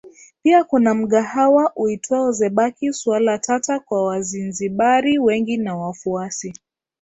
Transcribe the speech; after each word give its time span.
Pia 0.43 0.63
kuna 0.63 0.93
mgahawa 0.93 1.71
uitwao 1.75 2.31
zebaki 2.31 2.93
Suala 2.93 3.37
tata 3.37 3.79
kwa 3.79 4.05
Wazinzibari 4.05 5.19
wengi 5.19 5.57
na 5.57 5.75
wafuasi 5.75 6.53